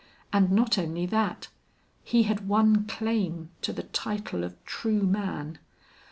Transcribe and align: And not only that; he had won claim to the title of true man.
And 0.33 0.49
not 0.51 0.79
only 0.79 1.05
that; 1.05 1.49
he 2.03 2.23
had 2.23 2.47
won 2.47 2.85
claim 2.87 3.51
to 3.61 3.71
the 3.71 3.83
title 3.83 4.43
of 4.43 4.55
true 4.65 5.03
man. 5.03 5.59